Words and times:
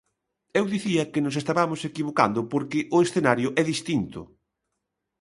Eu 0.59 0.65
dicía 0.73 1.03
que 1.11 1.23
nos 1.25 1.35
estabamos 1.41 1.79
equivocando 1.89 2.39
porque 2.51 2.79
o 2.95 2.97
escenario 3.05 3.49
é 3.61 3.63
distinto. 3.71 4.21